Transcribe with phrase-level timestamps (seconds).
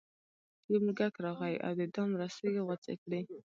[0.71, 3.19] یو موږک راغی او د دام رسۍ یې غوڅې کړې.